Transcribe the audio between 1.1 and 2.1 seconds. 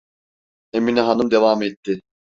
devam etti: